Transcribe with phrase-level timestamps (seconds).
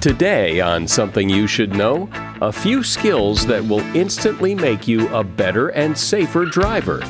[0.00, 2.08] Today, on Something You Should Know,
[2.40, 7.02] a few skills that will instantly make you a better and safer driver.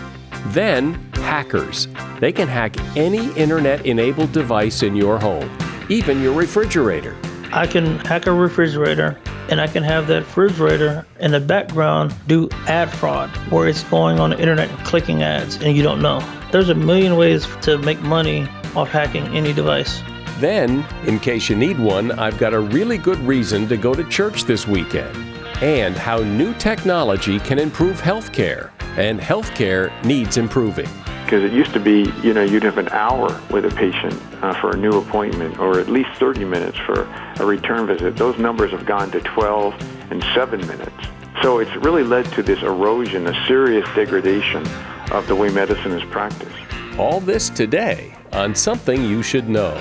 [0.47, 1.87] Then, hackers.
[2.19, 5.57] They can hack any internet enabled device in your home,
[5.89, 7.17] even your refrigerator.
[7.53, 9.17] I can hack a refrigerator
[9.51, 14.19] and I can have that refrigerator in the background do ad fraud where it's going
[14.19, 16.19] on the internet and clicking ads and you don't know.
[16.51, 20.03] There's a million ways to make money off hacking any device.
[20.41, 24.03] Then, in case you need one, I've got a really good reason to go to
[24.05, 25.15] church this weekend
[25.61, 28.71] and how new technology can improve healthcare.
[28.97, 30.89] And healthcare needs improving.
[31.25, 34.59] Because it used to be, you know, you'd have an hour with a patient uh,
[34.61, 37.03] for a new appointment or at least 30 minutes for
[37.39, 38.17] a return visit.
[38.17, 41.07] Those numbers have gone to 12 and 7 minutes.
[41.43, 44.67] So it's really led to this erosion, a serious degradation
[45.13, 46.57] of the way medicine is practiced.
[46.99, 49.81] All this today on Something You Should Know.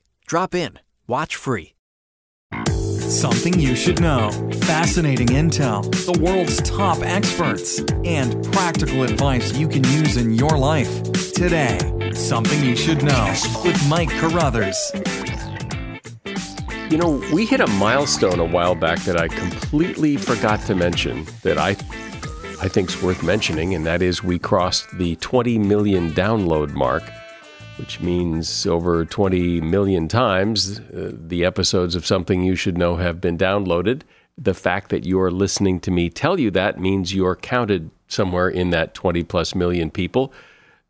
[0.31, 0.79] Drop in.
[1.07, 1.73] Watch free.
[3.09, 4.31] Something you should know.
[4.61, 11.03] Fascinating intel, the world's top experts, and practical advice you can use in your life.
[11.33, 11.79] Today,
[12.13, 14.79] Something You Should Know with Mike Carruthers.
[16.89, 21.25] You know, we hit a milestone a while back that I completely forgot to mention
[21.43, 21.71] that I
[22.61, 27.03] I think's worth mentioning, and that is we crossed the 20 million download mark
[27.81, 33.19] which means over 20 million times uh, the episodes of Something You Should Know have
[33.19, 34.03] been downloaded.
[34.37, 38.69] The fact that you're listening to me tell you that means you're counted somewhere in
[38.69, 40.31] that 20 plus million people.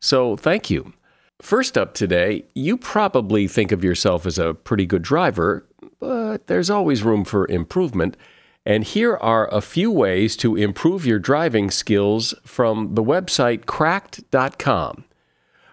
[0.00, 0.92] So thank you.
[1.40, 5.66] First up today, you probably think of yourself as a pretty good driver,
[5.98, 8.18] but there's always room for improvement.
[8.66, 15.04] And here are a few ways to improve your driving skills from the website cracked.com.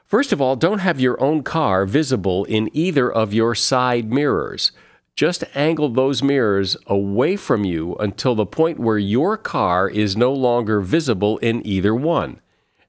[0.09, 4.71] First of all, don't have your own car visible in either of your side mirrors.
[5.15, 10.33] Just angle those mirrors away from you until the point where your car is no
[10.33, 12.41] longer visible in either one.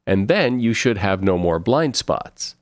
[0.06, 2.54] And then you should have no more blind spots.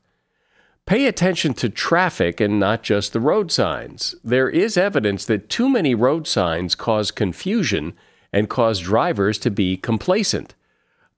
[0.87, 4.17] Pay attention to traffic and not just the road signs.
[4.25, 7.93] There is evidence that too many road signs cause confusion
[8.33, 10.57] and cause drivers to be complacent.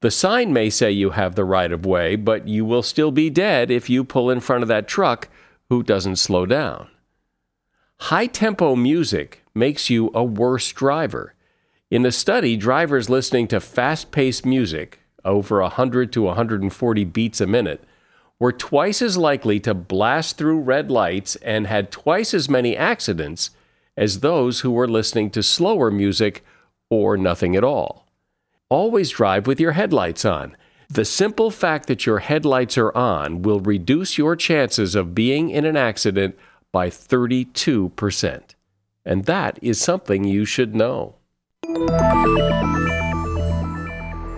[0.00, 3.28] The sign may say you have the right of way, but you will still be
[3.28, 5.28] dead if you pull in front of that truck
[5.68, 6.88] who doesn't slow down.
[7.98, 11.34] High tempo music makes you a worse driver.
[11.90, 17.46] In the study, drivers listening to fast paced music, over 100 to 140 beats a
[17.46, 17.84] minute,
[18.38, 23.50] were twice as likely to blast through red lights and had twice as many accidents
[23.98, 26.42] as those who were listening to slower music
[26.88, 28.06] or nothing at all
[28.70, 30.56] always drive with your headlights on.
[30.88, 35.64] The simple fact that your headlights are on will reduce your chances of being in
[35.64, 36.38] an accident
[36.72, 38.42] by 32%.
[39.04, 41.16] And that is something you should know.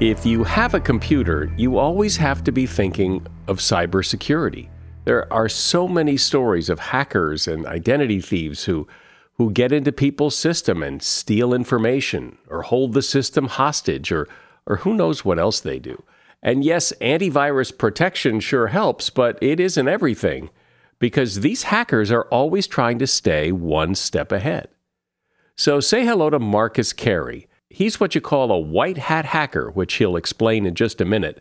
[0.01, 4.69] If you have a computer, you always have to be thinking of cybersecurity.
[5.05, 8.87] There are so many stories of hackers and identity thieves who
[9.35, 14.29] who get into people's system and steal information or hold the system hostage or,
[14.67, 16.03] or who knows what else they do.
[16.43, 20.51] And yes, antivirus protection sure helps, but it isn't everything
[20.99, 24.69] because these hackers are always trying to stay one step ahead.
[25.57, 27.49] So say hello to Marcus Carey.
[27.69, 31.41] He's what you call a white hat hacker, which he'll explain in just a minute.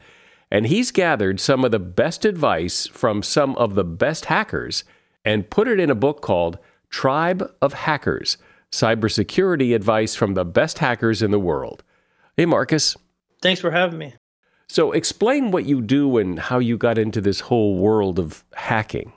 [0.50, 4.84] And he's gathered some of the best advice from some of the best hackers
[5.24, 6.58] and put it in a book called
[6.92, 8.38] Tribe of Hackers
[8.72, 11.84] Cybersecurity Advice from the Best Hackers in the World.
[12.38, 12.96] Hey, Marcus.
[13.42, 14.14] Thanks for having me.
[14.70, 19.12] So, explain what you do and how you got into this whole world of hacking.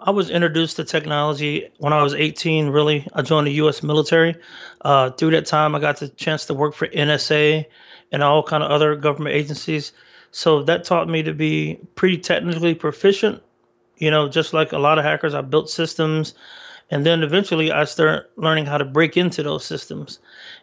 [0.00, 3.06] I was introduced to technology when I was 18, really.
[3.12, 3.82] I joined the U.S.
[3.82, 4.36] military.
[4.80, 7.66] Uh, through that time, I got the chance to work for NSA
[8.12, 9.92] and all kind of other government agencies.
[10.30, 13.42] So that taught me to be pretty technically proficient.
[13.96, 16.34] You know, just like a lot of hackers, I built systems.
[16.90, 20.20] And then eventually I start learning how to break into those systems.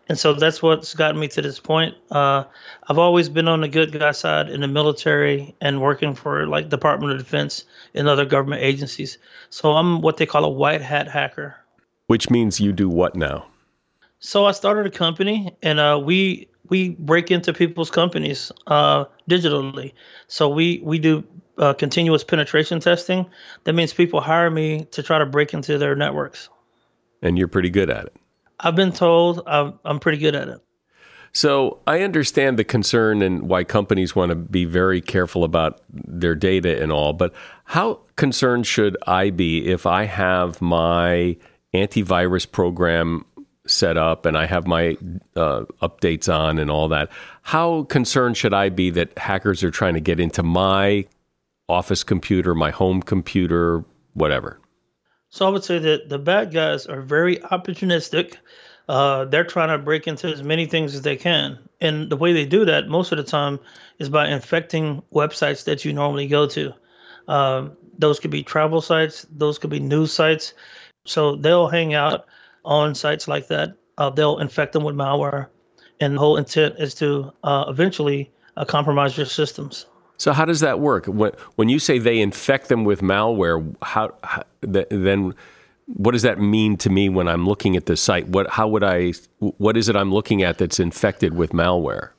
[0.07, 1.95] And so that's what's gotten me to this point.
[2.11, 2.45] Uh,
[2.87, 6.69] I've always been on the good guy side in the military and working for like
[6.69, 9.17] Department of Defense and other government agencies.
[9.49, 11.55] So I'm what they call a white hat hacker.
[12.07, 13.47] Which means you do what now?
[14.19, 19.93] So I started a company, and uh, we we break into people's companies uh, digitally.
[20.27, 21.25] So we we do
[21.57, 23.25] uh, continuous penetration testing.
[23.63, 26.49] That means people hire me to try to break into their networks.
[27.21, 28.15] And you're pretty good at it.
[28.59, 30.61] I've been told I'm, I'm pretty good at it.
[31.35, 36.35] So I understand the concern and why companies want to be very careful about their
[36.35, 37.33] data and all, but
[37.65, 41.35] how concerned should I be if I have my
[41.73, 43.25] antivirus program
[43.65, 44.95] set up and I have my
[45.35, 47.09] uh, updates on and all that?
[47.41, 51.07] How concerned should I be that hackers are trying to get into my
[51.69, 53.83] office computer, my home computer,
[54.13, 54.59] whatever?
[55.29, 58.35] So I would say that the bad guys are very opportunistic
[58.89, 61.57] uh, they're trying to break into as many things as they can.
[61.79, 63.59] And the way they do that most of the time
[63.99, 66.73] is by infecting websites that you normally go to.
[67.27, 70.53] Um, those could be travel sites, those could be news sites.
[71.05, 72.25] So they'll hang out
[72.65, 73.75] on sites like that.
[73.97, 75.47] Uh, they'll infect them with malware.
[75.99, 79.85] And the whole intent is to uh, eventually uh, compromise your systems.
[80.17, 81.05] So how does that work?
[81.05, 85.33] When when you say they infect them with malware, how, how then
[85.87, 88.27] what does that mean to me when I'm looking at the site?
[88.27, 92.09] What how would I what is it I'm looking at that's infected with malware?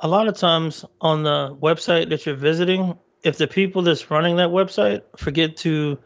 [0.00, 4.36] A lot of times on the website that you're visiting, if the people that's running
[4.36, 5.98] that website forget to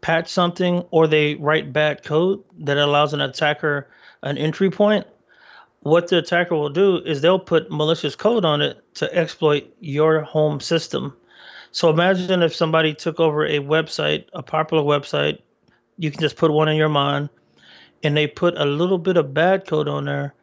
[0.00, 3.88] patch something or they write bad code that allows an attacker
[4.22, 5.06] an entry point,
[5.80, 10.20] what the attacker will do is they'll put malicious code on it to exploit your
[10.20, 11.16] home system.
[11.72, 15.40] So imagine if somebody took over a website, a popular website,
[15.96, 17.30] you can just put one in your mind,
[18.02, 20.34] and they put a little bit of bad code on there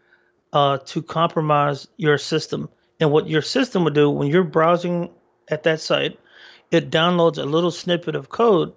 [0.53, 2.69] uh, to compromise your system.
[2.99, 5.09] And what your system would do when you're browsing
[5.49, 6.19] at that site,
[6.71, 8.73] it downloads a little snippet of code,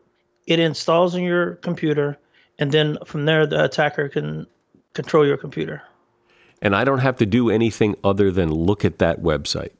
[0.46, 2.18] it installs in your computer,
[2.58, 4.46] and then from there the attacker can
[4.92, 5.82] control your computer.
[6.62, 9.72] And I don't have to do anything other than look at that website.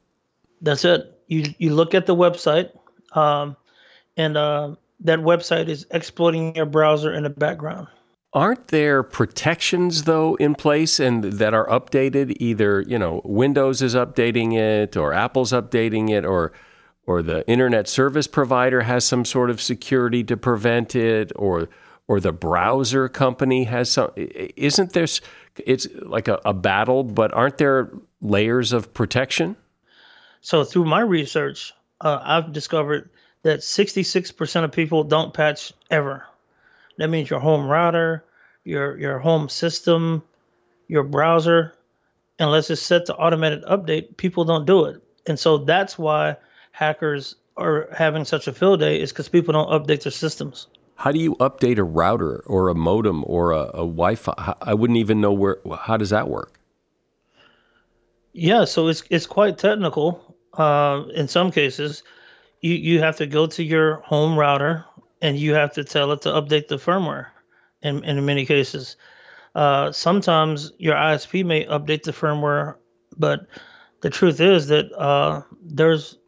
[0.63, 1.19] That's it.
[1.27, 2.71] You you look at the website,
[3.13, 3.57] um,
[4.17, 7.89] and uh, that website is exploiting your browser in the background.
[8.33, 12.37] Aren't there protections though in place and that are updated?
[12.39, 16.53] Either you know Windows is updating it, or Apple's updating it, or
[17.07, 21.69] or the internet service provider has some sort of security to prevent it, or
[22.07, 24.13] or the browser company has some.
[24.17, 25.07] Isn't there?
[25.59, 29.57] It's like a, a battle, but aren't there layers of protection?
[30.41, 33.11] So through my research, uh, I've discovered
[33.43, 36.25] that 66% of people don't patch ever.
[36.99, 38.25] That means your home router,
[38.65, 40.23] your your home system,
[40.89, 41.73] your browser,
[42.39, 45.03] unless it's set to automated update, people don't do it.
[45.27, 46.37] And so that's why
[46.73, 50.67] hackers are having such a field day is because people don't update their systems.
[51.01, 54.55] How do you update a router or a modem or a, a Wi-Fi?
[54.61, 55.57] I wouldn't even know where.
[55.79, 56.61] How does that work?
[58.35, 62.03] Yeah, so it's it's quite technical uh, in some cases
[62.61, 64.85] you you have to go to your home router
[65.23, 67.29] and you have to tell it to update the firmware.
[67.81, 68.97] In in many cases,
[69.55, 72.77] uh, sometimes your ISP may update the firmware,
[73.17, 73.47] but
[74.03, 76.19] the truth is that uh, there's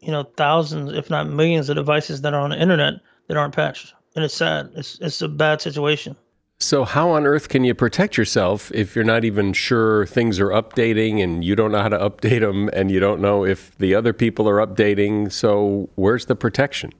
[0.00, 2.94] you know thousands, if not millions, of devices that are on the internet
[3.32, 4.70] that aren't patched, and it's sad.
[4.76, 6.16] It's it's a bad situation.
[6.58, 10.50] So, how on earth can you protect yourself if you're not even sure things are
[10.50, 13.94] updating and you don't know how to update them and you don't know if the
[13.94, 15.32] other people are updating?
[15.32, 16.92] So, where's the protection?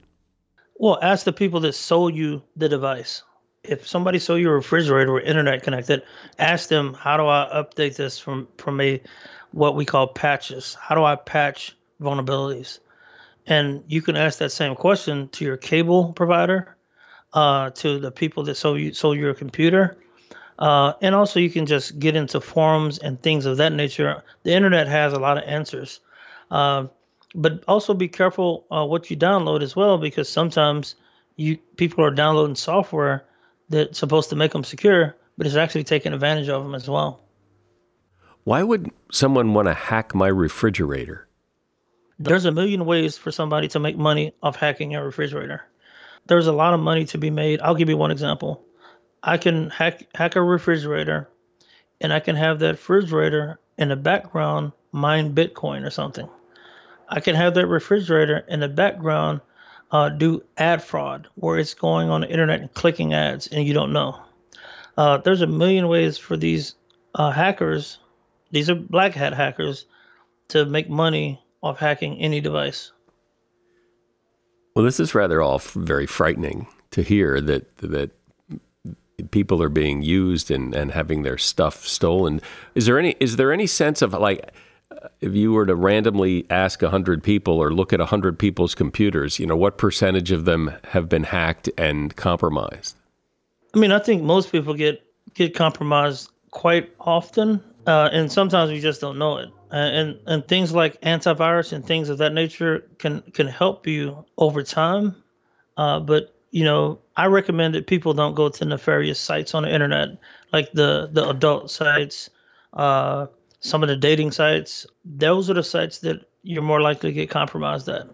[0.75, 3.21] Well, ask the people that sold you the device.
[3.63, 6.01] If somebody sold you a refrigerator or internet connected,
[6.39, 9.01] ask them, how do I update this from, from a
[9.51, 10.75] what we call patches?
[10.81, 12.79] How do I patch vulnerabilities?
[13.45, 16.77] And you can ask that same question to your cable provider
[17.33, 19.97] uh, to the people that sold you sold your computer.
[20.59, 24.23] Uh, and also, you can just get into forums and things of that nature.
[24.43, 25.99] The internet has a lot of answers,
[26.51, 26.87] uh,
[27.33, 30.95] but also be careful uh, what you download as well, because sometimes
[31.35, 33.25] you people are downloading software
[33.69, 37.19] that's supposed to make them secure, but it's actually taking advantage of them as well.
[38.43, 41.27] Why would someone want to hack my refrigerator?
[42.19, 45.63] There's a million ways for somebody to make money off hacking your refrigerator
[46.27, 47.61] there's a lot of money to be made.
[47.61, 48.63] I'll give you one example.
[49.21, 51.29] I can hack hack a refrigerator,
[52.01, 56.29] and I can have that refrigerator in the background mine Bitcoin or something.
[57.09, 59.41] I can have that refrigerator in the background
[59.91, 63.73] uh, do ad fraud, where it's going on the internet and clicking ads, and you
[63.73, 64.21] don't know.
[64.97, 66.75] Uh, there's a million ways for these
[67.15, 67.99] uh, hackers,
[68.51, 69.85] these are black hat hackers,
[70.49, 72.91] to make money off hacking any device.
[74.75, 78.11] Well, this is rather all very frightening to hear that that
[79.31, 82.41] people are being used and, and having their stuff stolen.
[82.75, 84.51] Is there any is there any sense of like
[85.21, 89.45] if you were to randomly ask 100 people or look at 100 people's computers, you
[89.45, 92.95] know, what percentage of them have been hacked and compromised?
[93.73, 95.03] I mean, I think most people get
[95.33, 99.49] get compromised quite often, uh, and sometimes we just don't know it.
[99.77, 104.63] And and things like antivirus and things of that nature can can help you over
[104.63, 105.15] time.
[105.77, 109.73] Uh, but you know, I recommend that people don't go to nefarious sites on the
[109.73, 110.09] internet,
[110.51, 112.29] like the the adult sites,
[112.73, 113.27] uh,
[113.59, 114.85] some of the dating sites.
[115.03, 118.07] Those are the sites that you're more likely to get compromised at.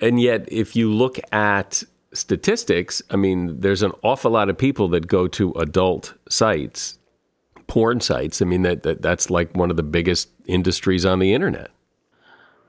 [0.00, 1.82] And yet, if you look at
[2.14, 6.98] statistics, I mean, there's an awful lot of people that go to adult sites,
[7.72, 8.42] porn sites.
[8.42, 11.70] I mean, that, that that's like one of the biggest industries on the internet.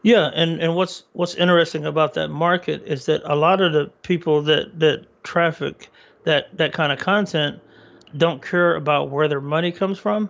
[0.02, 3.92] Yeah, and, and what's what's interesting about that market is that a lot of the
[4.04, 5.90] people that, that traffic
[6.24, 7.60] that, that kind of content
[8.16, 10.30] don't care about where their money comes from.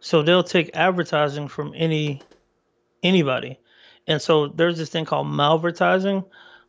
[0.00, 2.22] So they'll take advertising from any
[3.02, 3.58] anybody.
[4.06, 6.24] And so there's this thing called malvertising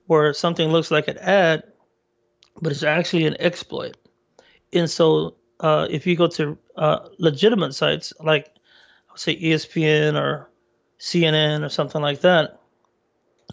[0.08, 1.64] where something looks like an ad
[2.62, 3.96] but it's actually an exploit.
[4.74, 8.54] And so, uh, if you go to uh, legitimate sites like,
[9.16, 10.50] say, ESPN or
[11.00, 12.60] CNN or something like that,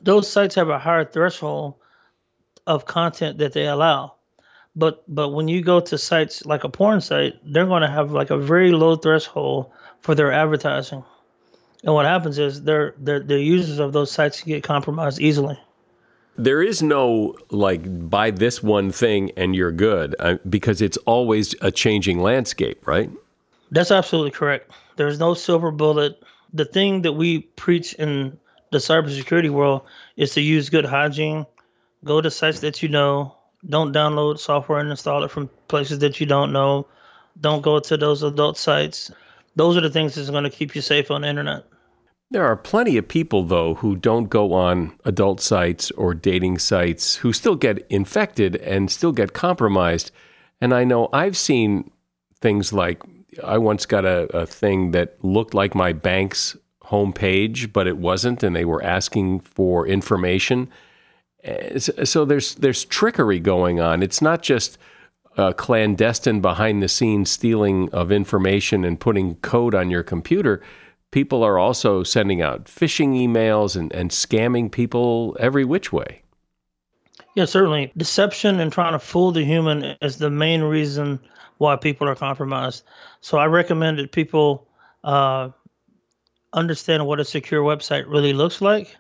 [0.03, 1.75] those sites have a higher threshold
[2.67, 4.15] of content that they allow.
[4.77, 8.11] But but when you go to sites like a porn site, they're going to have
[8.11, 9.71] like a very low threshold
[10.01, 11.05] for their advertising.
[11.85, 15.59] And what happens is their their the users of those sites get compromised easily.
[16.37, 21.55] There is no like buy this one thing and you're good uh, because it's always
[21.61, 23.11] a changing landscape, right?
[23.71, 24.73] That's absolutely correct.
[24.97, 26.23] There's no silver bullet.
[26.53, 28.39] The thing that we preach in
[28.71, 29.83] the cybersecurity world
[30.17, 31.47] is to use good hygiene.
[32.05, 33.37] Go to sites that you know.
[33.69, 36.87] Don't download software and install it from places that you don't know.
[37.41, 39.11] Don't go to those adult sites.
[39.57, 41.65] Those are the things that's going to keep you safe on the internet.
[42.35, 47.15] There are plenty of people, though, who don't go on adult sites or dating sites
[47.15, 50.11] who still get infected and still get compromised.
[50.61, 51.93] And I know I've seen
[52.41, 53.01] things like
[53.45, 58.43] I once got a, a thing that looked like my bank's homepage, but it wasn't,
[58.43, 60.69] and they were asking for information.
[61.45, 64.03] Eh, so there's there's trickery going on.
[64.03, 64.77] It's not just
[65.57, 70.61] clandestine behind the scenes stealing of information and putting code on your computer
[71.15, 76.21] people are also sending out phishing emails and, and scamming people every which way.
[77.37, 77.93] Yeah, certainly.
[77.97, 81.21] Deception and trying to fool the human is the main reason
[81.59, 82.83] why people are compromised.
[83.21, 84.67] So I recommend that people
[85.05, 85.51] uh,
[86.53, 88.97] understand what a secure website really looks like.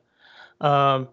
[0.61, 1.09] Um,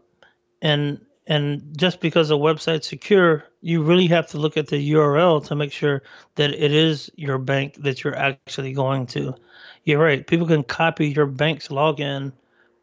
[0.61, 5.43] and and just because a website's secure, you really have to look at the URL
[5.47, 6.03] to make sure
[6.35, 9.33] that it is your bank that you're actually going to
[9.83, 10.25] you're right.
[10.25, 12.31] People can copy your bank's login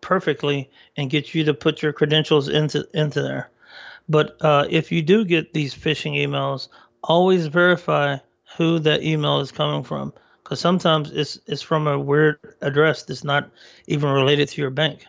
[0.00, 3.50] perfectly and get you to put your credentials into into there.
[4.08, 6.68] But uh, if you do get these phishing emails,
[7.04, 8.18] always verify
[8.56, 10.12] who that email is coming from,
[10.42, 13.50] because sometimes it's it's from a weird address that's not
[13.86, 15.06] even related to your bank.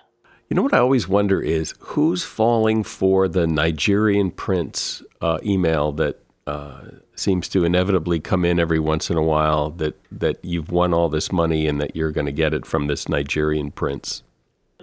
[0.49, 5.91] You know what I always wonder is who's falling for the Nigerian prince uh, email
[5.93, 6.81] that uh,
[7.15, 11.09] seems to inevitably come in every once in a while that that you've won all
[11.09, 14.23] this money and that you're going to get it from this Nigerian prince.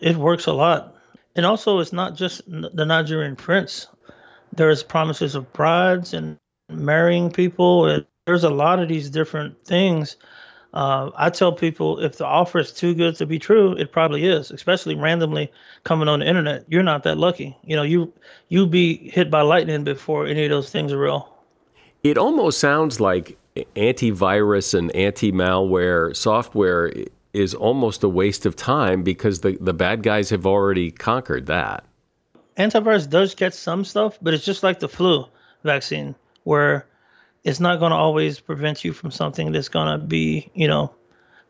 [0.01, 0.95] It works a lot,
[1.35, 3.89] and also it's not just the Nigerian prince.
[4.53, 7.87] There's promises of brides and marrying people.
[7.87, 10.17] And there's a lot of these different things.
[10.75, 14.27] Uh, I tell people if the offer is too good to be true, it probably
[14.27, 14.51] is.
[14.51, 15.51] Especially randomly
[15.85, 17.57] coming on the internet, you're not that lucky.
[17.65, 18.13] You know, you
[18.49, 21.36] you be hit by lightning before any of those things are real.
[22.07, 23.37] It almost sounds like
[23.75, 26.93] antivirus and anti malware software
[27.33, 31.85] is almost a waste of time because the, the bad guys have already conquered that.
[32.57, 35.25] Antivirus does catch some stuff, but it's just like the flu
[35.65, 36.87] vaccine, where
[37.43, 40.95] it's not going to always prevent you from something that's going to be, you know,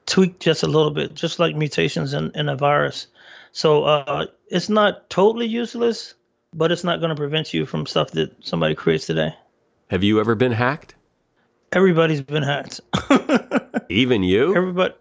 [0.07, 3.09] tweaked just a little bit, just like mutations in, in a virus.
[3.53, 6.15] So uh, it's not totally useless,
[6.55, 9.35] but it's not going to prevent you from stuff that somebody creates today.
[9.91, 10.95] Have you ever been hacked?
[11.73, 12.81] Everybody's been hacked.
[13.89, 14.55] Even you?
[14.55, 14.95] Everybody.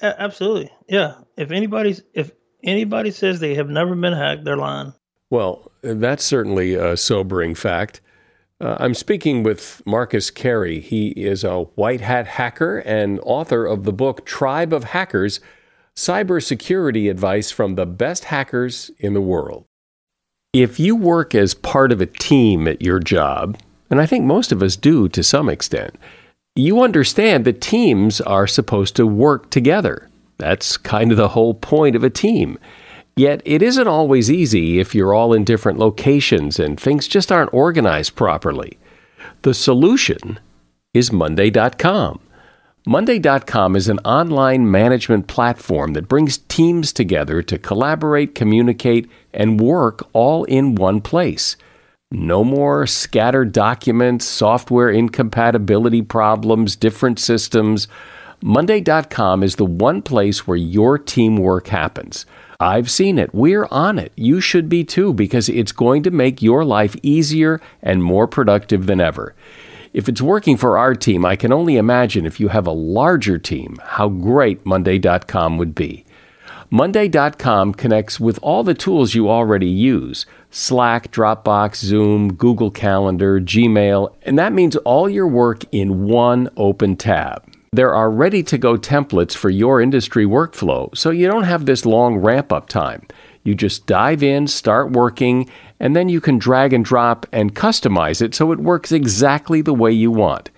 [0.00, 0.70] Absolutely.
[0.88, 1.14] Yeah.
[1.36, 2.30] If anybody's if
[2.62, 4.92] anybody says they have never been hacked, they're lying.
[5.30, 8.00] Well, that's certainly a sobering fact.
[8.60, 10.80] Uh, I'm speaking with Marcus Carey.
[10.80, 15.40] He is a white hat hacker and author of the book Tribe of Hackers
[15.94, 19.64] Cybersecurity Advice from the Best Hackers in the World.
[20.52, 23.58] If you work as part of a team at your job,
[23.90, 25.96] and I think most of us do to some extent,
[26.54, 30.08] you understand that teams are supposed to work together.
[30.38, 32.58] That's kind of the whole point of a team.
[33.16, 37.52] Yet it isn't always easy if you're all in different locations and things just aren't
[37.52, 38.78] organized properly.
[39.42, 40.38] The solution
[40.94, 42.20] is Monday.com.
[42.86, 50.08] Monday.com is an online management platform that brings teams together to collaborate, communicate, and work
[50.12, 51.56] all in one place.
[52.10, 57.86] No more scattered documents, software incompatibility problems, different systems.
[58.40, 62.24] Monday.com is the one place where your teamwork happens.
[62.60, 63.34] I've seen it.
[63.34, 64.12] We're on it.
[64.16, 68.86] You should be too, because it's going to make your life easier and more productive
[68.86, 69.34] than ever.
[69.92, 73.36] If it's working for our team, I can only imagine if you have a larger
[73.36, 76.06] team, how great Monday.com would be.
[76.70, 84.14] Monday.com connects with all the tools you already use Slack, Dropbox, Zoom, Google Calendar, Gmail,
[84.22, 87.42] and that means all your work in one open tab.
[87.72, 91.86] There are ready to go templates for your industry workflow, so you don't have this
[91.86, 93.06] long ramp up time.
[93.44, 95.48] You just dive in, start working,
[95.80, 99.74] and then you can drag and drop and customize it so it works exactly the
[99.74, 100.50] way you want.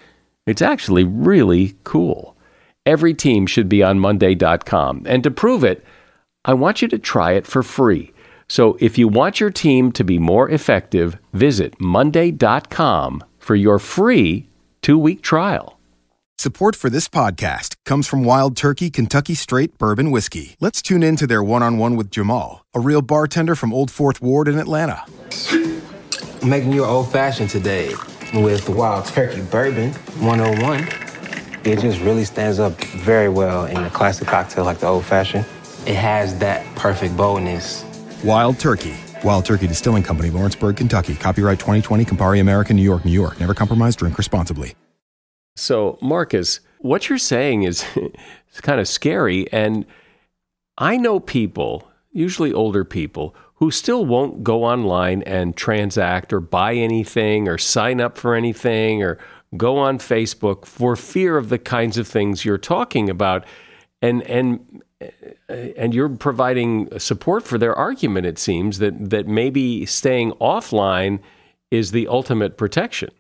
[0.47, 2.37] It's actually really cool.
[2.85, 5.85] Every team should be on Monday.com, and to prove it,
[6.45, 8.13] I want you to try it for free.
[8.49, 14.49] So if you want your team to be more effective, visit Monday.com for your free
[14.81, 15.79] two week trial.
[16.39, 20.57] Support for this podcast comes from Wild Turkey Kentucky Straight Bourbon Whiskey.
[20.59, 23.91] Let's tune in to their one on one with Jamal, a real bartender from Old
[23.91, 25.05] Fourth Ward in Atlanta.
[26.43, 27.93] I'm making you an old fashioned today
[28.33, 30.89] with the Wild Turkey Bourbon 101.
[31.63, 35.45] It just really stands up very well in a classic cocktail like the old fashioned.
[35.87, 37.85] It has that perfect boldness.
[38.23, 38.95] Wild Turkey.
[39.25, 41.15] Wild Turkey Distilling Company, Lawrenceburg, Kentucky.
[41.15, 43.41] Copyright 2020, Campari American, New York, New York.
[43.41, 44.75] Never compromise, drink responsibly.
[45.57, 49.51] So, Marcus, what you're saying is it's kind of scary.
[49.53, 49.87] And
[50.77, 56.75] I know people, usually older people, who still won't go online and transact or buy
[56.75, 59.17] anything or sign up for anything or
[59.57, 63.47] go on Facebook for fear of the kinds of things you're talking about.
[64.03, 64.83] And, and,
[65.49, 71.21] and you're providing support for their argument, it seems, that, that maybe staying offline
[71.71, 73.11] is the ultimate protection.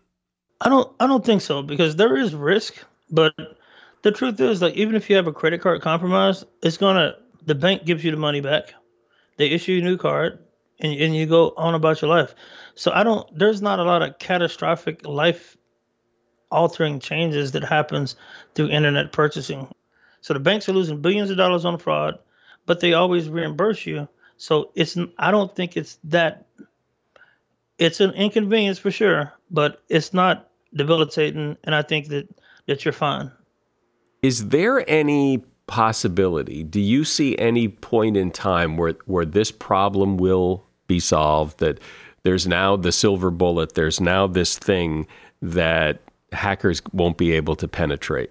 [0.60, 2.74] I don't I don't think so because there is risk,
[3.10, 3.34] but
[4.02, 7.14] the truth is like even if you have a credit card compromise, it's gonna
[7.46, 8.74] the bank gives you the money back.
[9.38, 10.38] They issue a new card
[10.80, 12.34] and, and you go on about your life.
[12.74, 15.56] So I don't there's not a lot of catastrophic life
[16.50, 18.16] altering changes that happens
[18.54, 19.68] through internet purchasing.
[20.20, 22.18] So the banks are losing billions of dollars on fraud,
[22.66, 24.08] but they always reimburse you.
[24.36, 26.46] So it's I don't think it's that
[27.78, 32.28] it's an inconvenience for sure, but it's not debilitating, and I think that
[32.66, 33.30] that you're fine.
[34.22, 36.62] Is there any possibility?
[36.62, 41.58] Do you see any point in time where where this problem will be solved?
[41.58, 41.80] That
[42.22, 43.74] there's now the silver bullet.
[43.74, 45.06] There's now this thing
[45.42, 46.00] that
[46.32, 48.30] hackers won't be able to penetrate.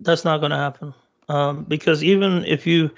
[0.00, 0.94] That's not going to happen
[1.28, 2.90] um, because even if you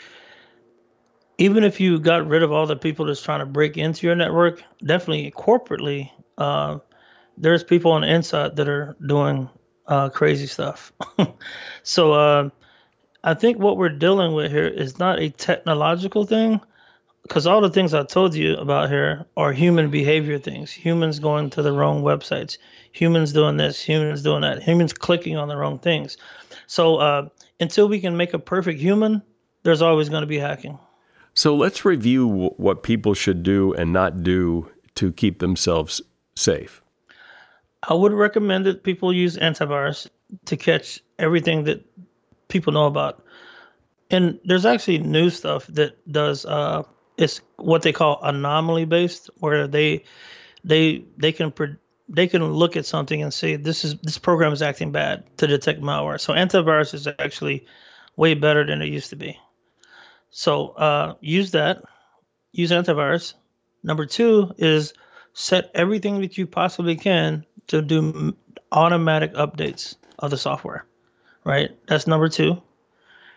[1.39, 4.15] even if you got rid of all the people that's trying to break into your
[4.15, 6.79] network, definitely corporately, uh,
[7.39, 9.49] there's people on the inside that are doing
[9.87, 10.93] uh, crazy stuff.
[11.83, 12.51] so uh,
[13.25, 16.61] I think what we're dealing with here is not a technological thing,
[17.23, 20.71] because all the things I told you about here are human behavior things.
[20.71, 22.59] Humans going to the wrong websites,
[22.93, 26.19] humans doing this, humans doing that, humans clicking on the wrong things.
[26.71, 27.29] So uh,
[27.59, 29.23] until we can make a perfect human,
[29.65, 30.79] there's always going to be hacking.
[31.35, 36.01] So let's review w- what people should do and not do to keep themselves
[36.37, 36.81] safe.
[37.83, 40.09] I would recommend that people use antivirus
[40.45, 41.85] to catch everything that
[42.47, 43.25] people know about.
[44.09, 46.85] And there's actually new stuff that does uh
[47.17, 50.05] it's what they call anomaly based where they
[50.63, 51.51] they they can
[52.11, 55.47] they can look at something and say this is this program is acting bad to
[55.47, 56.21] detect malware.
[56.21, 57.67] So antivirus is actually
[58.17, 59.39] way better than it used to be.
[60.31, 61.83] So uh, use that.
[62.53, 63.35] Use antivirus.
[63.83, 64.93] Number two is
[65.33, 68.37] set everything that you possibly can to do
[68.73, 70.85] automatic updates of the software.
[71.45, 71.71] Right.
[71.87, 72.61] That's number two.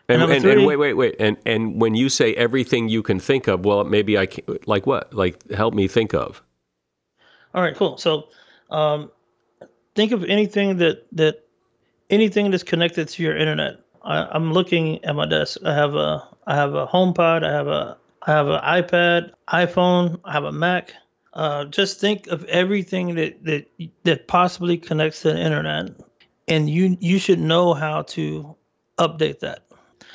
[0.09, 1.15] And, and, and, and, wait, wait, wait.
[1.19, 4.85] And and when you say everything you can think of, well, maybe I can, like
[4.85, 5.13] what?
[5.13, 6.41] Like help me think of.
[7.55, 7.97] All right, cool.
[7.97, 8.27] So,
[8.73, 9.11] um,
[9.95, 11.45] think of anything that that
[12.09, 13.79] anything that's connected to your internet.
[14.03, 15.59] I, am looking at my desk.
[15.65, 17.43] I have a I have a HomePod.
[17.43, 20.19] I have a I have an iPad, iPhone.
[20.25, 20.93] I have a Mac.
[21.33, 23.67] Uh, just think of everything that, that
[24.03, 25.91] that possibly connects to the internet,
[26.47, 28.55] and you you should know how to
[28.97, 29.65] update that.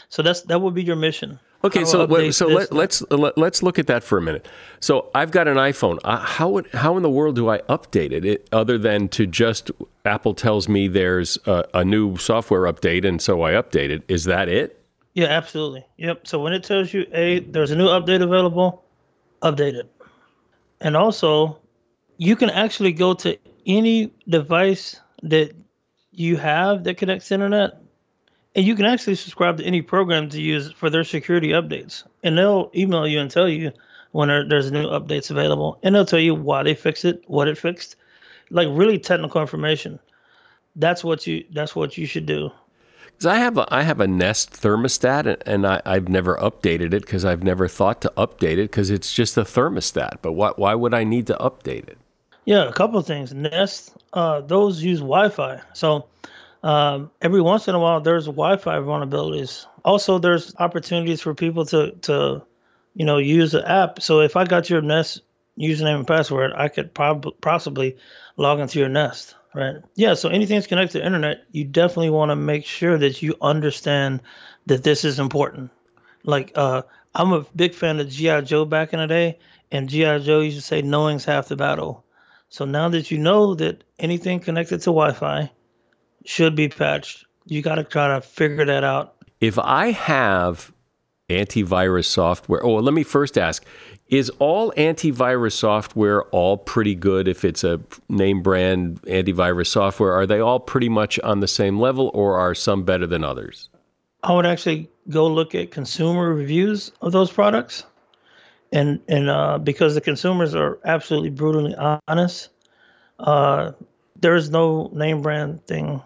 [0.09, 1.40] So that's that would be your mission.
[1.64, 4.47] Okay, so let, so let, let's let, let's look at that for a minute.
[4.79, 5.99] So I've got an iPhone.
[6.05, 9.27] Uh, how would, how in the world do I update it, it other than to
[9.27, 9.73] just
[10.05, 14.05] Apple tells me there's a, a new software update and so I update it?
[14.07, 14.81] Is that it?
[15.14, 15.85] Yeah, absolutely.
[15.97, 16.29] Yep.
[16.29, 18.85] So when it tells you, a there's a new update available,
[19.42, 19.90] update it.
[20.81, 21.59] And also,
[22.18, 25.57] you can actually go to any device that
[26.12, 27.83] you have that connects internet,
[28.59, 32.03] and you can actually subscribe to any program to use for their security updates.
[32.25, 33.71] And they'll email you and tell you
[34.11, 37.57] when there's new updates available, and they'll tell you why they fixed it, what it
[37.57, 37.94] fixed,
[38.51, 40.01] like really technical information.
[40.75, 41.44] That's what you.
[41.53, 42.51] That's what you should do.
[43.21, 46.92] 'Cause I have a I have a Nest thermostat and, and I, I've never updated
[46.94, 50.18] it because I've never thought to update it because it's just a thermostat.
[50.21, 51.99] But why why would I need to update it?
[52.44, 53.33] Yeah, a couple of things.
[53.33, 55.61] Nest, uh, those use Wi-Fi.
[55.75, 56.07] So
[56.68, 59.64] um, every once in a while, there's Wi-Fi vulnerabilities.
[59.87, 62.42] Also, there's opportunities for people to to
[62.94, 64.02] you know use the app.
[64.02, 65.22] So if I got your Nest
[65.59, 67.96] username and password, I could prob- possibly
[68.37, 69.35] log into your Nest.
[69.54, 69.76] Right?
[69.94, 70.12] Yeah.
[70.12, 73.35] So anything that's connected to the internet, you definitely want to make sure that you
[73.40, 74.20] understand
[74.66, 75.70] that this is important.
[76.22, 76.83] Like uh,
[77.14, 79.38] I'm a big fan of GI Joe back in the day,
[79.72, 82.04] and GI Joe used to say, "Knowing's half the battle."
[82.50, 85.50] So now that you know that anything connected to Wi-Fi
[86.24, 89.14] should be patched, you got to try to figure that out.
[89.40, 90.72] If I have
[91.28, 93.64] antivirus software, oh, let me first ask:
[94.09, 97.28] Is all antivirus software all pretty good?
[97.28, 101.78] If it's a name brand antivirus software, are they all pretty much on the same
[101.78, 103.68] level, or are some better than others?
[104.22, 107.85] I would actually go look at consumer reviews of those products,
[108.72, 111.74] and and uh, because the consumers are absolutely brutally
[112.09, 112.48] honest,
[113.20, 113.72] uh,
[114.20, 116.02] there is no name brand thing.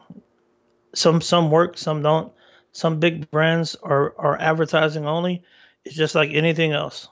[0.95, 2.33] Some some work, some don't.
[2.73, 5.43] Some big brands are are advertising only.
[5.85, 7.09] It's just like anything else.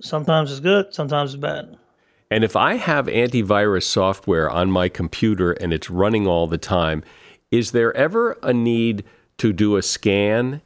[0.00, 1.76] Sometimes it's good, sometimes it's bad.
[2.30, 7.04] And if I have antivirus software on my computer and it's running all the time,
[7.50, 9.04] is there ever a need
[9.38, 10.60] to do a scan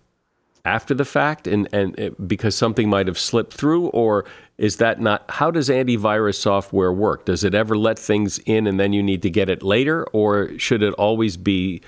[0.64, 4.24] after the fact and, and it, because something might have slipped through or
[4.58, 8.78] is that not how does antivirus software work does it ever let things in and
[8.78, 11.80] then you need to get it later or should it always be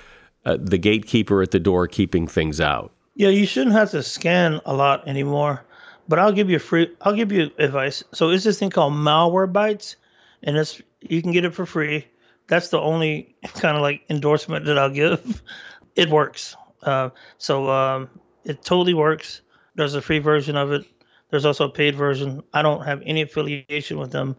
[0.45, 4.61] uh, the gatekeeper at the door keeping things out Yeah, you shouldn't have to scan
[4.65, 5.63] a lot anymore.
[6.07, 6.93] But I'll give you free.
[7.01, 8.03] I'll give you advice.
[8.11, 9.95] So it's this thing called malware Malwarebytes,
[10.43, 12.05] and it's you can get it for free.
[12.47, 15.41] That's the only kind of like endorsement that I'll give.
[15.93, 16.55] It works.
[16.83, 18.09] Uh, so um,
[18.45, 19.41] it totally works.
[19.75, 20.85] There's a free version of it.
[21.29, 22.43] There's also a paid version.
[22.53, 24.37] I don't have any affiliation with them,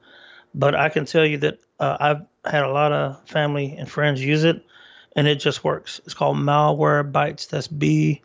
[0.55, 4.25] but I can tell you that uh, I've had a lot of family and friends
[4.25, 4.65] use it,
[5.15, 6.01] and it just works.
[6.05, 7.49] It's called Malwarebytes.
[7.49, 8.23] That's B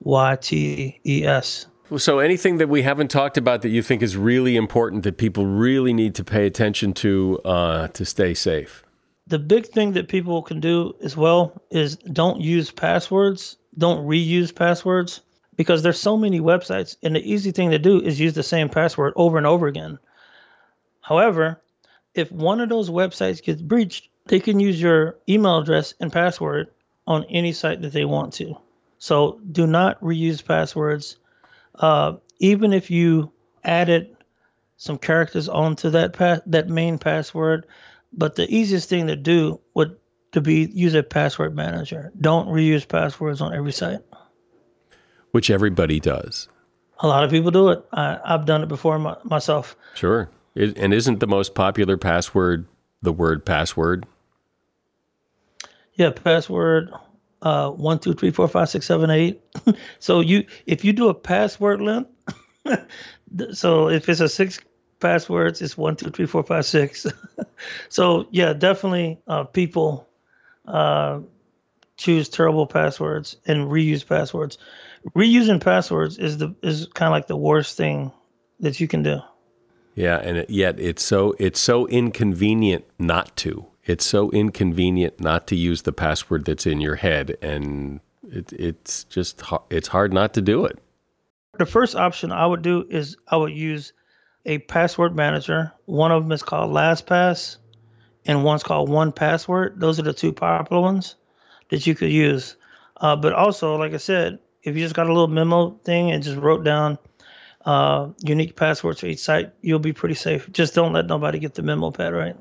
[0.00, 1.66] Y T E S.
[1.96, 5.46] so anything that we haven't talked about that you think is really important that people
[5.46, 8.84] really need to pay attention to uh, to stay safe
[9.26, 14.54] The big thing that people can do as well is don't use passwords, don't reuse
[14.54, 15.22] passwords
[15.56, 18.68] because there's so many websites and the easy thing to do is use the same
[18.68, 19.98] password over and over again.
[21.00, 21.62] However,
[22.14, 26.68] if one of those websites gets breached, they can use your email address and password
[27.06, 28.54] on any site that they want to.
[28.98, 31.18] So do not reuse passwords.
[31.74, 33.32] Uh, even if you
[33.64, 34.16] added
[34.76, 37.66] some characters onto that pa- that main password,
[38.12, 39.96] but the easiest thing to do would
[40.32, 42.12] to be use a password manager.
[42.20, 44.00] Don't reuse passwords on every site.
[45.30, 46.48] which everybody does
[47.00, 47.84] A lot of people do it.
[47.92, 49.76] I, I've done it before my, myself.
[49.94, 52.66] sure it, and isn't the most popular password
[53.02, 54.06] the word password
[55.96, 56.92] Yeah, password
[57.42, 59.40] uh, one two three four five six seven eight.
[59.98, 62.10] so you if you do a password length,
[63.52, 64.60] so if it's a six
[65.00, 67.06] passwords, it's one two three four five six.
[67.88, 70.08] so yeah, definitely uh, people
[70.66, 71.20] uh,
[71.96, 74.58] choose terrible passwords and reuse passwords.
[75.14, 78.12] Reusing passwords is the is kind of like the worst thing
[78.60, 79.20] that you can do.
[79.94, 83.66] Yeah, and it, yet it's so it's so inconvenient not to.
[83.86, 89.04] It's so inconvenient not to use the password that's in your head, and it, it's
[89.04, 90.78] just it's hard not to do it.
[91.58, 93.92] The first option I would do is I would use
[94.44, 95.72] a password manager.
[95.86, 97.58] One of them is called LastPass,
[98.26, 99.78] and one's called 1Password.
[99.78, 101.14] Those are the two popular ones
[101.70, 102.56] that you could use.
[102.96, 106.22] Uh, but also, like I said, if you just got a little memo thing and
[106.22, 106.98] just wrote down
[107.64, 110.50] uh, unique passwords for each site, you'll be pretty safe.
[110.50, 112.36] Just don't let nobody get the memo pad right.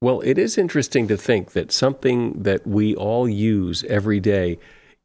[0.00, 4.58] Well, it is interesting to think that something that we all use every day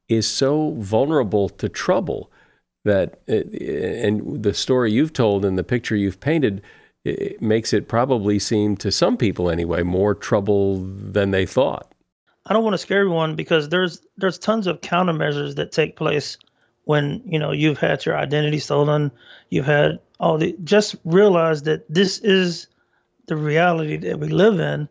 [0.07, 2.31] is so vulnerable to trouble
[2.85, 3.47] that, it,
[4.05, 6.61] and the story you've told and the picture you've painted
[7.05, 11.93] it makes it probably seem to some people anyway more trouble than they thought.
[12.45, 16.37] I don't want to scare everyone because there's there's tons of countermeasures that take place
[16.85, 19.11] when you know you've had your identity stolen,
[19.49, 22.67] you've had all the just realize that this is
[23.27, 24.89] the reality that we live in.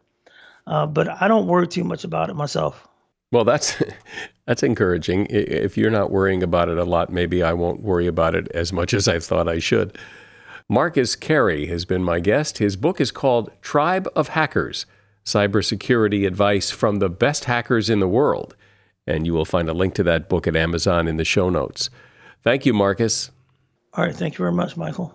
[0.66, 2.86] Uh, but I don't worry too much about it myself.
[3.32, 3.82] Well, that's
[4.46, 5.26] that's encouraging.
[5.30, 8.72] If you're not worrying about it a lot, maybe I won't worry about it as
[8.72, 9.98] much as I thought I should.
[10.68, 12.58] Marcus Carey has been my guest.
[12.58, 14.86] His book is called Tribe of Hackers
[15.24, 18.56] Cybersecurity Advice from the Best Hackers in the World.
[19.06, 21.90] And you will find a link to that book at Amazon in the show notes.
[22.42, 23.30] Thank you, Marcus.
[23.94, 24.14] All right.
[24.14, 25.14] Thank you very much, Michael.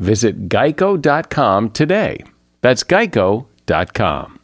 [0.00, 2.24] Visit geico.com today.
[2.60, 4.40] That's geico.com.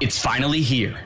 [0.00, 0.96] It's finally here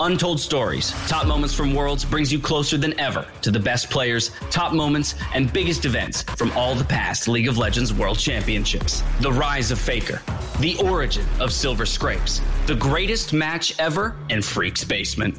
[0.00, 4.30] Untold Stories, Top Moments from Worlds brings you closer than ever to the best players,
[4.50, 9.02] top moments, and biggest events from all the past League of Legends World Championships.
[9.20, 10.22] The rise of Faker,
[10.58, 15.38] the origin of Silver Scrapes, the greatest match ever, and Freak's Basement.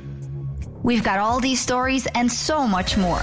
[0.83, 3.21] We've got all these stories and so much more.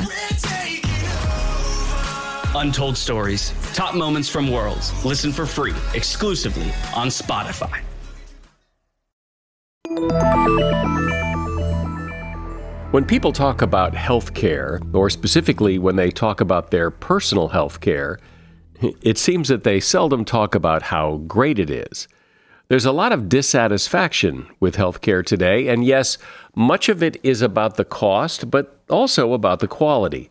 [2.54, 5.04] Untold Stories, Top Moments from Worlds.
[5.04, 7.82] Listen for free exclusively on Spotify.
[12.90, 17.80] When people talk about health care, or specifically when they talk about their personal health
[17.80, 18.18] care,
[19.02, 22.08] it seems that they seldom talk about how great it is.
[22.68, 26.16] There's a lot of dissatisfaction with healthcare today, and yes,
[26.54, 30.30] much of it is about the cost, but also about the quality.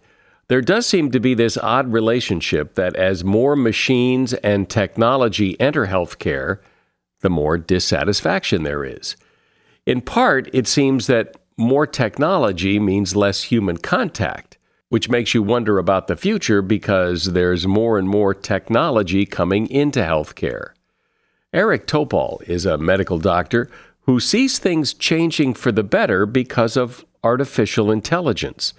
[0.50, 5.88] There does seem to be this odd relationship that as more machines and technology enter
[5.88, 6.60] healthcare,
[7.20, 9.18] the more dissatisfaction there is.
[9.86, 14.58] In part, it seems that more technology means less human contact,
[14.90, 20.00] which makes you wonder about the future because there's more and more technology coming into
[20.00, 20.70] healthcare.
[21.54, 23.70] Eric Topol is a medical doctor
[24.02, 28.74] who sees things changing for the better because of artificial intelligence.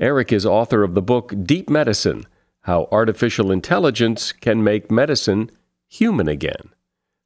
[0.00, 2.26] Eric is author of the book Deep Medicine
[2.62, 5.50] How Artificial Intelligence Can Make Medicine
[5.88, 6.72] Human Again.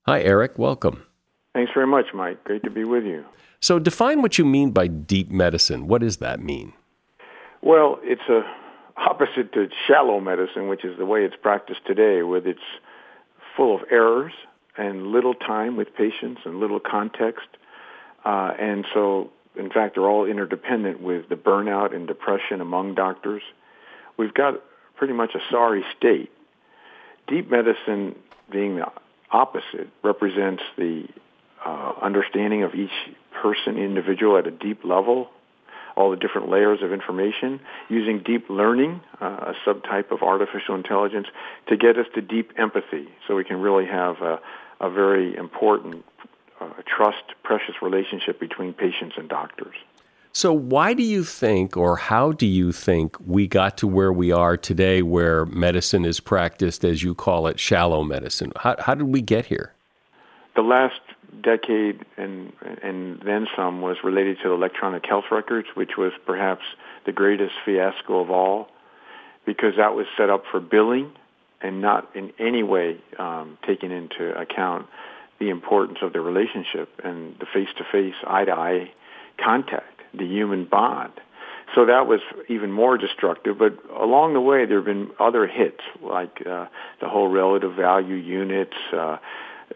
[0.06, 0.58] Hi, Eric.
[0.58, 1.04] Welcome.
[1.52, 2.42] Thanks very much, Mike.
[2.42, 3.24] Great to be with you.
[3.60, 5.87] So, define what you mean by deep medicine.
[5.87, 6.72] What does that mean?
[7.62, 8.42] Well, it's a
[8.96, 12.58] opposite to shallow medicine, which is the way it's practiced today, with it's
[13.56, 14.32] full of errors
[14.76, 17.46] and little time with patients and little context.
[18.24, 23.43] Uh, and so, in fact, they're all interdependent with the burnout and depression among doctors.
[24.17, 24.55] We've got
[24.97, 26.31] pretty much a sorry state.
[27.29, 28.17] Deep medicine,
[28.51, 28.87] being the
[29.31, 31.07] opposite, represents the
[31.64, 32.90] uh, understanding of each
[33.33, 35.31] person, individual at a deep level,
[35.97, 41.27] all the different layers of information, using deep learning, uh, a subtype of artificial intelligence,
[41.69, 44.40] to get us to deep empathy so we can really have a,
[44.81, 46.05] a very important
[46.61, 49.75] uh, trust, precious relationship between patients and doctors.
[50.33, 54.33] So, why do you think, or how do you think, we got to where we
[54.33, 58.53] are today, where medicine is practiced, as you call it, shallow medicine?
[58.57, 59.75] How, how did we get here?
[60.57, 61.01] The last
[61.43, 66.62] decade and and then some was related to electronic health records, which was perhaps
[67.07, 68.69] the greatest fiasco of all,
[69.47, 71.12] because that was set up for billing
[71.61, 74.87] and not in any way um, taking into account
[75.38, 78.90] the importance of the relationship and the face-to-face, eye-to-eye
[79.42, 81.12] contact, the human bond.
[81.75, 83.59] So that was even more destructive.
[83.59, 86.66] But along the way, there have been other hits, like uh,
[87.01, 88.77] the whole relative value units.
[88.92, 89.16] Uh,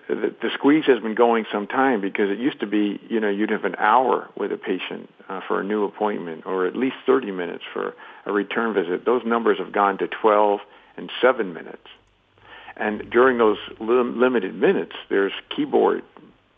[0.09, 3.29] the, the squeeze has been going some time because it used to be, you know,
[3.29, 6.97] you'd have an hour with a patient uh, for a new appointment or at least
[7.07, 7.95] 30 minutes for
[8.27, 9.05] a return visit.
[9.05, 10.61] Those numbers have gone to 12
[10.97, 11.87] and 7 minutes.
[12.79, 16.05] And during those lim- limited minutes, there's keyboard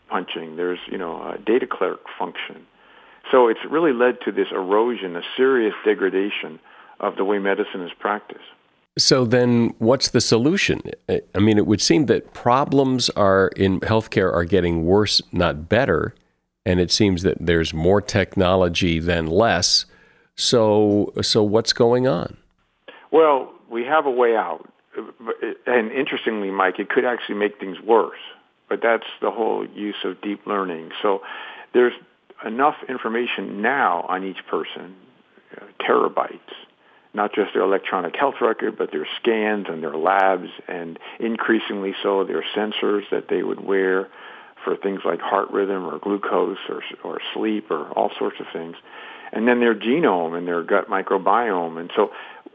[0.09, 2.67] punching, there's, you know, a data clerk function.
[3.31, 6.59] So it's really led to this erosion, a serious degradation
[6.99, 8.43] of the way medicine is practiced.
[8.97, 10.81] So then what's the solution?
[11.09, 16.13] I mean, it would seem that problems are in healthcare are getting worse, not better.
[16.65, 19.85] and it seems that there's more technology than less.
[20.35, 22.37] So, so what's going on?
[23.11, 24.70] Well, we have a way out,
[25.65, 28.19] and interestingly, Mike, it could actually make things worse.
[28.69, 30.91] But that's the whole use of deep learning.
[31.01, 31.21] So,
[31.73, 31.93] there's
[32.45, 34.95] enough information now on each person,
[35.55, 36.39] uh, terabytes,
[37.13, 42.23] not just their electronic health record, but their scans and their labs, and increasingly so
[42.23, 44.07] their sensors that they would wear
[44.63, 48.75] for things like heart rhythm or glucose or, or sleep or all sorts of things.
[49.31, 51.79] And then their genome and their gut microbiome.
[51.79, 52.11] And so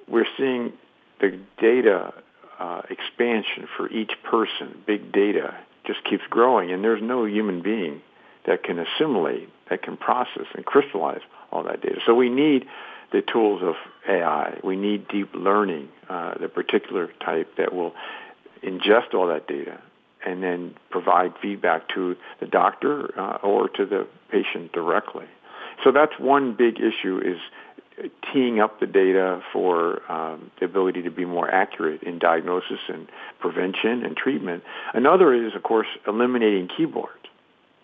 [0.08, 0.72] we're seeing
[1.20, 2.12] the data
[2.58, 6.70] uh, expansion for each person, big data, just keeps growing.
[6.72, 8.00] And there's no human being
[8.46, 12.00] that can assimilate, that can process and crystallize all that data.
[12.06, 12.66] So we need
[13.12, 13.74] the tools of
[14.08, 14.58] AI.
[14.64, 17.92] We need deep learning, uh, the particular type that will
[18.62, 19.80] ingest all that data
[20.24, 25.26] and then provide feedback to the doctor uh, or to the patient directly.
[25.84, 27.38] So that's one big issue is
[28.32, 33.08] teeing up the data for um, the ability to be more accurate in diagnosis and
[33.40, 34.62] prevention and treatment.
[34.92, 37.12] Another is, of course, eliminating keyboards.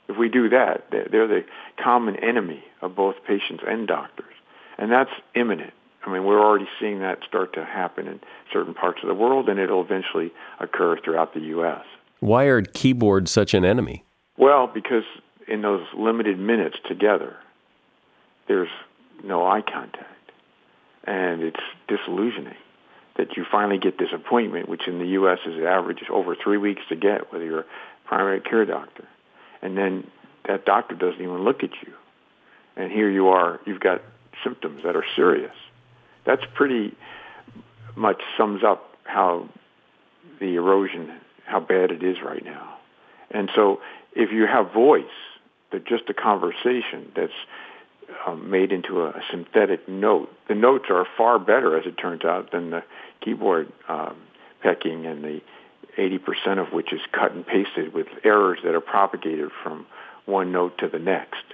[0.08, 1.44] If we do that, they're the
[1.82, 4.34] common enemy of both patients and doctors.
[4.76, 5.72] And that's imminent.
[6.04, 8.20] I mean, we're already seeing that start to happen in
[8.52, 11.84] certain parts of the world, and it'll eventually occur throughout the U.S.
[12.20, 14.04] Why are keyboards such an enemy?
[14.36, 15.04] Well, because
[15.46, 17.36] in those limited minutes together,
[18.48, 18.68] there's
[19.24, 20.08] no eye contact.
[21.04, 22.56] And it's disillusioning
[23.16, 25.38] that you finally get this appointment, which in the U.S.
[25.46, 27.64] is average over three weeks to get, whether you're a
[28.06, 29.06] primary care doctor.
[29.60, 30.06] And then
[30.46, 31.92] that doctor doesn't even look at you.
[32.76, 34.02] And here you are, you've got
[34.42, 35.54] symptoms that are serious.
[36.24, 36.96] That's pretty
[37.96, 39.48] much sums up how
[40.40, 41.12] the erosion,
[41.44, 42.78] how bad it is right now.
[43.30, 43.80] And so
[44.14, 45.04] if you have voice,
[45.72, 47.32] that just a conversation that's
[48.26, 50.32] um, made into a synthetic note.
[50.48, 52.82] The notes are far better, as it turns out, than the
[53.20, 54.16] keyboard um,
[54.62, 55.40] pecking and the
[55.98, 59.86] 80% of which is cut and pasted with errors that are propagated from
[60.24, 61.44] one note to the next.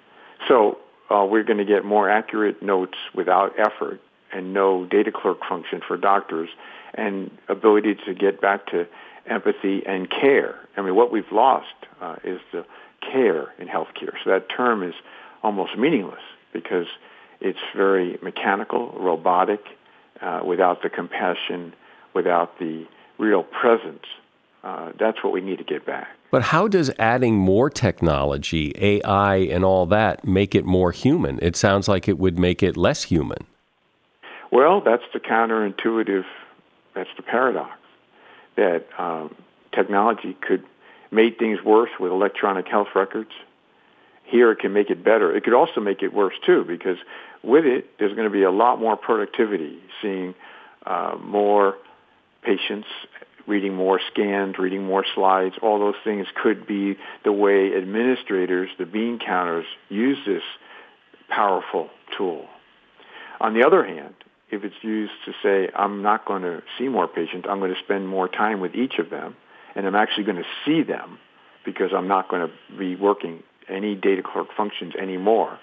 [0.47, 0.79] So
[1.11, 4.01] uh, we're going to get more accurate notes without effort
[4.33, 6.51] and no data clerk function for doctors
[6.95, 8.87] and ability to get back to
[9.27, 10.57] empathy and care.
[10.77, 11.67] I mean, what we've lost
[12.01, 12.65] uh, is the
[13.01, 14.13] care in healthcare.
[14.23, 14.95] So that term is
[15.43, 16.21] almost meaningless
[16.53, 16.87] because
[17.41, 19.61] it's very mechanical, robotic,
[20.21, 21.75] uh, without the compassion,
[22.15, 22.87] without the
[23.19, 24.05] real presence.
[24.65, 26.09] Uh, that's what we need to get back.
[26.31, 31.39] But how does adding more technology, AI, and all that make it more human?
[31.41, 33.47] It sounds like it would make it less human.
[34.51, 36.25] Well, that's the counterintuitive,
[36.95, 37.71] that's the paradox
[38.57, 39.35] that um,
[39.73, 40.65] technology could
[41.11, 43.31] make things worse with electronic health records
[44.29, 45.35] here it can make it better.
[45.35, 46.99] It could also make it worse too because
[47.43, 50.35] with it, there's going to be a lot more productivity, seeing
[50.85, 51.75] uh, more
[52.43, 52.87] patients,
[53.47, 55.55] reading more scans, reading more slides.
[55.63, 60.43] All those things could be the way administrators, the bean counters, use this
[61.29, 62.47] powerful tool.
[63.41, 64.15] On the other hand,
[64.51, 67.81] if it's used to say, I'm not going to see more patients, I'm going to
[67.83, 69.37] spend more time with each of them,
[69.75, 71.19] and I'm actually going to see them
[71.65, 75.59] because I'm not going to be working any data clerk functions anymore.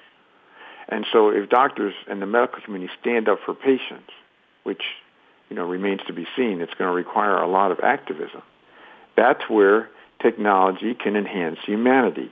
[0.88, 4.12] And so if doctors and the medical community stand up for patients,
[4.64, 4.84] which
[5.50, 8.42] you know remains to be seen, it's going to require a lot of activism.
[9.16, 9.90] That's where
[10.22, 12.32] technology can enhance humanity.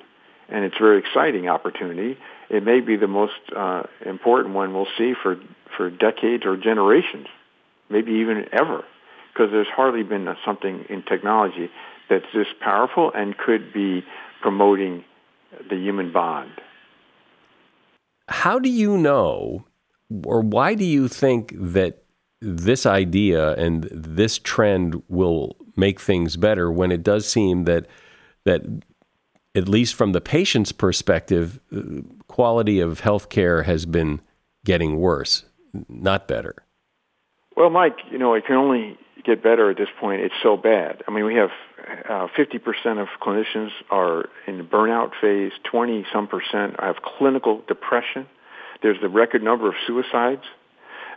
[0.50, 2.18] And it's a very exciting opportunity.
[2.50, 5.38] It may be the most uh, important one we'll see for,
[5.76, 7.28] for decades or generations,
[7.90, 8.84] maybe even ever,
[9.34, 11.70] because there's hardly been something in technology
[12.10, 14.04] that's this powerful and could be
[14.42, 15.04] promoting
[15.70, 16.52] the human bond.
[18.28, 19.66] How do you know,
[20.26, 22.04] or why do you think that
[22.42, 27.88] this idea and this trend will make things better when it does seem that
[28.46, 28.62] that
[29.56, 31.60] at least from the patient's perspective,
[32.28, 34.20] quality of healthcare has been
[34.66, 35.46] getting worse,
[35.88, 36.56] not better.
[37.56, 40.22] Well, Mike, you know, it can only get better at this point.
[40.22, 41.04] It's so bad.
[41.08, 41.52] I mean, we have
[42.10, 45.52] uh, 50% of clinicians are in the burnout phase.
[45.64, 48.28] 20 some percent have clinical depression.
[48.82, 50.44] There's the record number of suicides.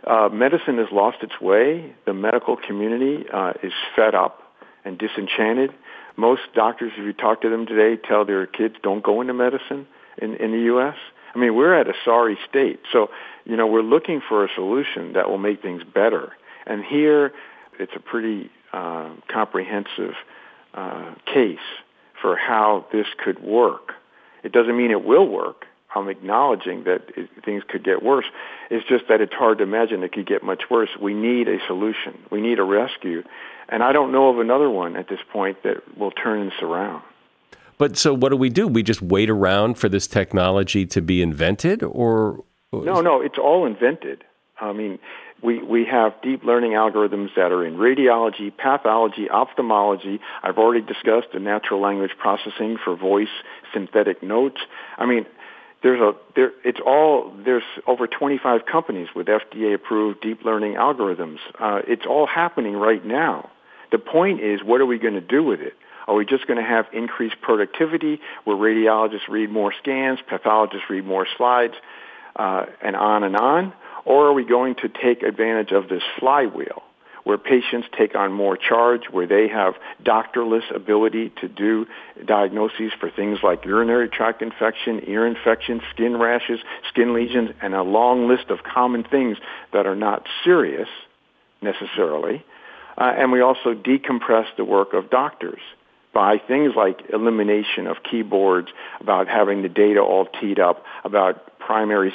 [0.05, 1.93] Uh, medicine has lost its way.
[2.05, 4.41] The medical community uh, is fed up
[4.85, 5.73] and disenchanted.
[6.15, 9.87] Most doctors, if you talk to them today, tell their kids don't go into medicine
[10.17, 10.95] in, in the U.S.
[11.35, 12.79] I mean, we're at a sorry state.
[12.91, 13.09] So,
[13.45, 16.33] you know, we're looking for a solution that will make things better.
[16.65, 17.33] And here,
[17.79, 20.15] it's a pretty uh, comprehensive
[20.77, 21.57] uh, case
[22.21, 23.93] for how this could work.
[24.43, 25.65] It doesn't mean it will work.
[25.95, 28.25] I'm acknowledging that it, things could get worse.
[28.69, 30.89] It's just that it's hard to imagine it could get much worse.
[31.01, 32.19] We need a solution.
[32.29, 33.23] We need a rescue.
[33.69, 37.01] And I don't know of another one at this point that will turn this around.
[37.77, 38.67] But so what do we do?
[38.67, 43.65] We just wait around for this technology to be invented or No, no, it's all
[43.65, 44.23] invented.
[44.59, 44.99] I mean,
[45.41, 50.19] we, we have deep learning algorithms that are in radiology, pathology, ophthalmology.
[50.41, 53.27] I've already discussed the natural language processing for voice
[53.73, 54.59] synthetic notes.
[54.97, 55.25] I mean,
[55.83, 61.37] there's a there it's all there's over 25 companies with FDA approved deep learning algorithms.
[61.59, 63.51] Uh, it's all happening right now.
[63.91, 65.73] The point is, what are we going to do with it?
[66.07, 71.05] Are we just going to have increased productivity where radiologists read more scans, pathologists read
[71.05, 71.73] more slides,
[72.35, 73.73] uh, and on and on?
[74.07, 76.81] Or are we going to take advantage of this flywheel
[77.25, 81.85] where patients take on more charge, where they have doctorless ability to do
[82.25, 87.83] diagnoses for things like urinary tract infection, ear infection, skin rashes, skin lesions, and a
[87.83, 89.35] long list of common things
[89.73, 90.87] that are not serious
[91.61, 92.45] necessarily.
[92.97, 95.59] Uh, and we also decompress the work of doctors
[96.13, 98.69] by things like elimination of keyboards,
[99.01, 102.13] about having the data all teed up, about primary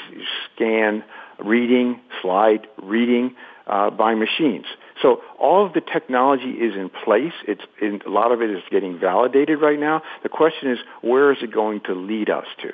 [0.56, 1.04] scan
[1.38, 3.34] reading, slide reading
[3.66, 4.66] uh, by machines.
[5.00, 7.32] So all of the technology is in place.
[7.46, 10.02] It's in, a lot of it is getting validated right now.
[10.22, 12.70] The question is, where is it going to lead us to?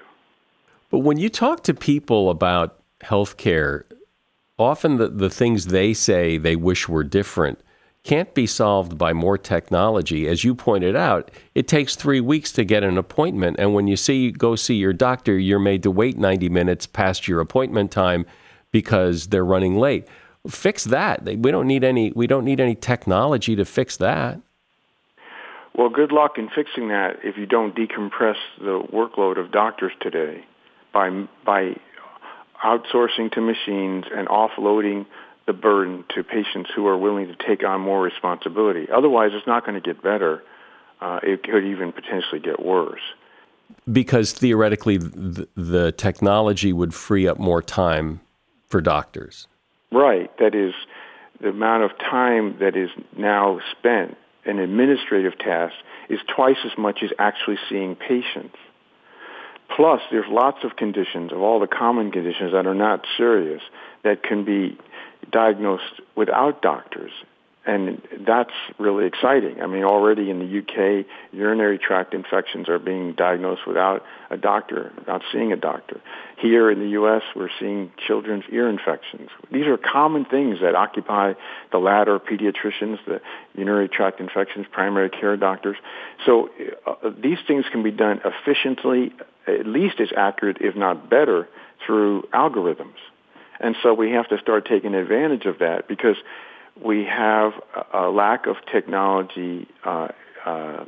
[0.91, 3.85] But when you talk to people about healthcare,
[4.59, 7.61] often the, the things they say they wish were different
[8.05, 10.29] can't be solved by more technology.
[10.29, 13.97] As you pointed out, it takes three weeks to get an appointment, and when you
[13.97, 18.25] see go see your doctor, you're made to wait 90 minutes past your appointment time
[18.73, 20.07] because they're running late
[20.49, 21.25] fix that.
[21.25, 22.13] We don't need any.
[22.13, 24.41] We don't need any technology to fix that.
[25.75, 30.45] Well, good luck in fixing that if you don't decompress the workload of doctors today
[30.93, 31.11] by
[31.45, 31.77] by
[32.65, 35.07] outsourcing to machines and offloading
[35.47, 38.87] the burden to patients who are willing to take on more responsibility.
[38.95, 40.43] Otherwise, it's not going to get better.
[41.01, 43.01] Uh, it could even potentially get worse.
[43.91, 48.21] Because theoretically, the, the technology would free up more time
[48.69, 49.47] for doctors.
[49.91, 50.31] Right.
[50.39, 50.75] That is,
[51.41, 55.77] the amount of time that is now spent in administrative tasks
[56.09, 58.57] is twice as much as actually seeing patients.
[59.75, 63.63] Plus, there's lots of conditions, of all the common conditions that are not serious,
[64.03, 64.79] that can be
[65.31, 67.13] diagnosed without doctors
[67.67, 69.61] and that's really exciting.
[69.61, 74.91] I mean, already in the UK, urinary tract infections are being diagnosed without a doctor,
[74.99, 76.01] without seeing a doctor.
[76.39, 79.29] Here in the U.S., we're seeing children's ear infections.
[79.53, 81.35] These are common things that occupy
[81.71, 83.21] the latter pediatricians, the
[83.55, 85.77] urinary tract infections, primary care doctors.
[86.25, 86.49] So
[86.87, 89.13] uh, these things can be done efficiently,
[89.47, 91.49] at least as accurate, if not better,
[91.85, 92.97] through algorithms.
[93.61, 96.17] And so we have to start taking advantage of that because
[96.83, 97.53] we have
[97.93, 100.09] a lack of technology uh,
[100.45, 100.85] uh,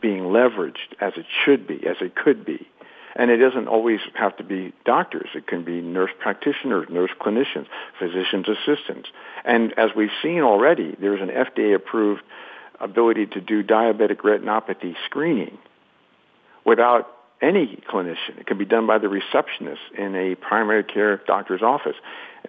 [0.00, 2.66] being leveraged as it should be, as it could be.
[3.14, 5.28] And it doesn't always have to be doctors.
[5.34, 7.66] It can be nurse practitioners, nurse clinicians,
[7.98, 9.10] physician's assistants.
[9.44, 12.22] And as we've seen already, there's an FDA-approved
[12.80, 15.58] ability to do diabetic retinopathy screening
[16.64, 17.08] without
[17.42, 18.38] any clinician.
[18.38, 21.96] It can be done by the receptionist in a primary care doctor's office.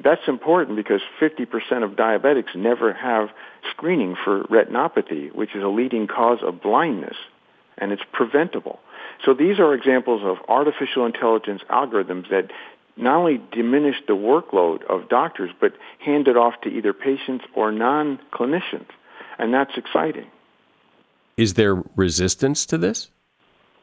[0.01, 3.29] That's important because 50% of diabetics never have
[3.69, 7.15] screening for retinopathy, which is a leading cause of blindness,
[7.77, 8.79] and it's preventable.
[9.23, 12.49] So these are examples of artificial intelligence algorithms that
[12.97, 17.71] not only diminish the workload of doctors, but hand it off to either patients or
[17.71, 18.87] non-clinicians.
[19.37, 20.27] And that's exciting.
[21.37, 23.09] Is there resistance to this?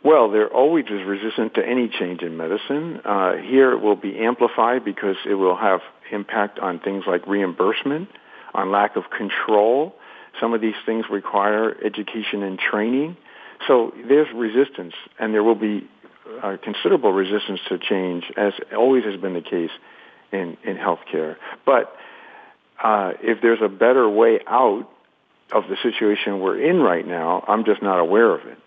[0.02, 3.00] Well, there always is resistance to any change in medicine.
[3.04, 5.80] Uh, here it will be amplified because it will have
[6.12, 8.08] impact on things like reimbursement,
[8.54, 9.94] on lack of control.
[10.40, 13.16] Some of these things require education and training.
[13.66, 15.88] So there's resistance, and there will be
[16.42, 19.70] uh, considerable resistance to change, as always has been the case
[20.32, 21.36] in, in healthcare.
[21.66, 21.94] But
[22.82, 24.88] uh, if there's a better way out
[25.52, 28.58] of the situation we're in right now, I'm just not aware of it.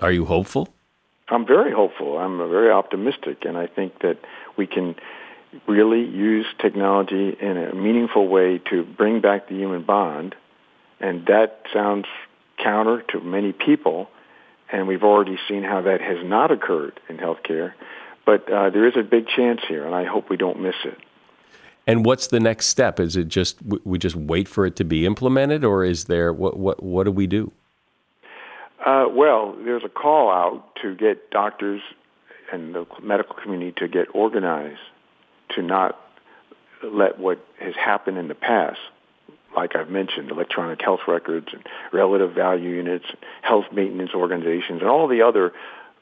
[0.00, 0.68] Are you hopeful?
[1.28, 2.16] I'm very hopeful.
[2.16, 4.18] I'm very optimistic, and I think that
[4.56, 4.94] we can
[5.66, 10.34] really use technology in a meaningful way to bring back the human bond.
[11.00, 12.06] And that sounds
[12.62, 14.08] counter to many people,
[14.70, 17.72] and we've already seen how that has not occurred in healthcare.
[18.26, 20.98] But uh, there is a big chance here, and I hope we don't miss it.
[21.86, 23.00] And what's the next step?
[23.00, 26.58] Is it just we just wait for it to be implemented, or is there what
[26.58, 27.50] what what do we do?
[28.84, 31.80] Uh, well, there's a call out to get doctors
[32.52, 34.80] and the medical community to get organized
[35.50, 35.98] to not
[36.82, 38.78] let what has happened in the past,
[39.56, 43.06] like I've mentioned, electronic health records and relative value units,
[43.42, 45.52] health maintenance organizations, and all the other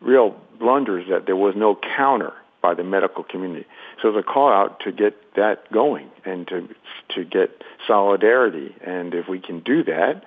[0.01, 3.66] real blunders that there was no counter by the medical community.
[4.03, 6.68] So there's a call out to get that going and to
[7.14, 8.74] to get solidarity.
[8.84, 10.24] And if we can do that,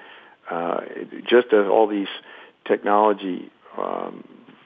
[0.50, 0.82] uh,
[1.28, 2.08] just as all these
[2.66, 4.24] technology um,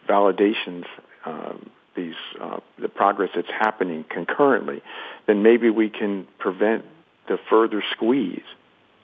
[0.08, 0.86] validations,
[1.26, 4.82] um, these uh, the progress that's happening concurrently,
[5.28, 6.86] then maybe we can prevent
[7.28, 8.44] the further squeeze.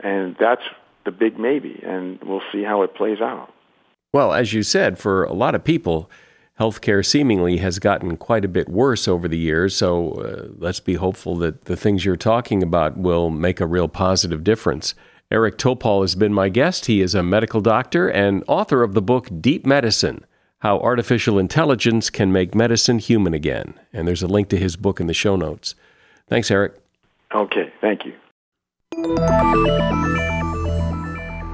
[0.02, 0.64] And that's
[1.06, 3.54] the big maybe, and we'll see how it plays out.
[4.14, 6.10] Well, as you said, for a lot of people,
[6.60, 9.76] healthcare seemingly has gotten quite a bit worse over the years.
[9.76, 13.88] So uh, let's be hopeful that the things you're talking about will make a real
[13.88, 14.96] positive difference.
[15.32, 16.88] Eric Topol has been my guest.
[16.88, 20.26] He is a medical doctor and author of the book Deep Medicine
[20.62, 23.76] How Artificial Intelligence Can Make Medicine Human Again.
[23.94, 25.74] And there's a link to his book in the show notes.
[26.28, 26.74] Thanks, Eric.
[27.34, 28.14] Okay, thank you.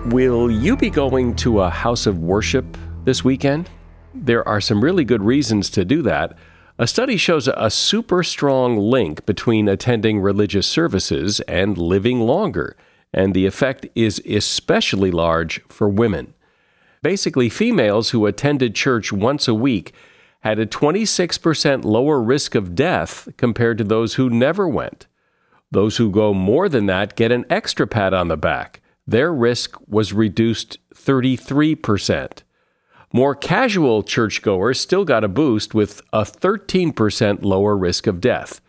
[0.07, 3.69] Will you be going to a house of worship this weekend?
[4.15, 6.35] There are some really good reasons to do that.
[6.79, 12.75] A study shows a super strong link between attending religious services and living longer,
[13.13, 16.33] and the effect is especially large for women.
[17.05, 19.93] Basically, females who attended church once a week
[20.39, 25.05] had a 26% lower risk of death compared to those who never went.
[25.69, 28.81] Those who go more than that get an extra pat on the back.
[29.05, 32.39] Their risk was reduced 33%.
[33.13, 38.61] More casual churchgoers still got a boost with a 13% lower risk of death.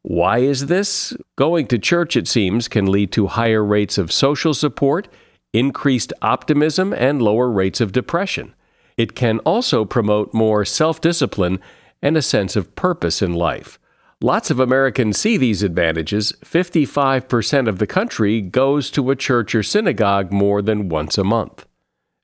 [0.00, 1.16] Why is this?
[1.36, 5.06] Going to church, it seems, can lead to higher rates of social support,
[5.52, 8.54] increased optimism, and lower rates of depression.
[8.96, 11.60] It can also promote more self discipline
[12.00, 13.78] and a sense of purpose in life.
[14.20, 16.32] Lots of Americans see these advantages.
[16.44, 21.66] 55% of the country goes to a church or synagogue more than once a month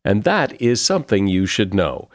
[0.09, 2.09] and that is something you should know.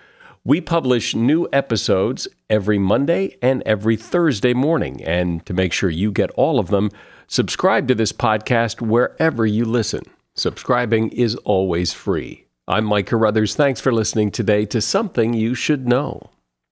[0.43, 6.11] We publish new episodes every Monday and every Thursday morning, and to make sure you
[6.11, 6.89] get all of them,
[7.28, 10.03] subscribe to this podcast wherever you listen.
[10.36, 12.47] Subscribing is always free.
[12.67, 13.55] I'm Mike Carruthers.
[13.55, 16.32] Thanks for listening today to Something You Should Know.